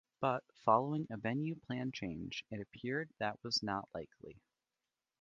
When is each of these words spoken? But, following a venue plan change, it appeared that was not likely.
But, 0.19 0.43
following 0.65 1.05
a 1.11 1.17
venue 1.17 1.55
plan 1.57 1.91
change, 1.91 2.43
it 2.49 2.59
appeared 2.59 3.11
that 3.19 3.37
was 3.43 3.61
not 3.61 3.87
likely. 3.93 4.35